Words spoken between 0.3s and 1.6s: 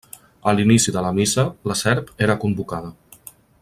A l'inici de la missa